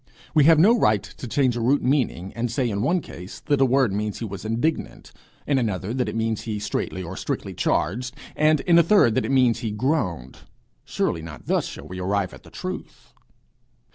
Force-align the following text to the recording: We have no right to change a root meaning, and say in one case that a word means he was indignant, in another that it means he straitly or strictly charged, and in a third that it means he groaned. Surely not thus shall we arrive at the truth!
We 0.33 0.45
have 0.45 0.57
no 0.57 0.75
right 0.79 1.03
to 1.03 1.27
change 1.27 1.55
a 1.55 1.61
root 1.61 1.83
meaning, 1.83 2.33
and 2.33 2.49
say 2.49 2.67
in 2.67 2.81
one 2.81 3.01
case 3.01 3.39
that 3.41 3.61
a 3.61 3.65
word 3.67 3.93
means 3.93 4.17
he 4.17 4.25
was 4.25 4.43
indignant, 4.43 5.11
in 5.45 5.59
another 5.59 5.93
that 5.93 6.09
it 6.09 6.15
means 6.15 6.41
he 6.41 6.57
straitly 6.57 7.03
or 7.03 7.15
strictly 7.15 7.53
charged, 7.53 8.15
and 8.35 8.61
in 8.61 8.79
a 8.79 8.83
third 8.83 9.13
that 9.13 9.25
it 9.25 9.29
means 9.31 9.59
he 9.59 9.69
groaned. 9.69 10.39
Surely 10.85 11.21
not 11.21 11.45
thus 11.45 11.67
shall 11.67 11.87
we 11.87 11.99
arrive 11.99 12.33
at 12.33 12.41
the 12.41 12.49
truth! 12.49 13.13